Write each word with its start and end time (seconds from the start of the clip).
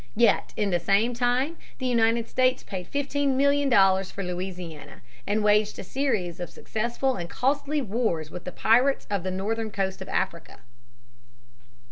Yet 0.15 0.51
in 0.57 0.71
the 0.71 0.79
same 0.79 1.13
time 1.13 1.57
the 1.77 1.85
United 1.85 2.27
States 2.27 2.63
paid 2.63 2.87
fifteen 2.87 3.37
million 3.37 3.69
dollars 3.69 4.09
for 4.09 4.23
Louisiana, 4.23 5.03
and 5.27 5.43
waged 5.43 5.77
a 5.77 5.83
series 5.83 6.39
of 6.39 6.49
successful 6.49 7.15
and 7.17 7.29
costly 7.29 7.83
wars 7.83 8.31
with 8.31 8.43
the 8.45 8.51
pirates 8.51 9.05
of 9.11 9.21
the 9.21 9.29
northern 9.29 9.69
coast 9.69 10.01
of 10.01 10.09
Africa. 10.09 10.61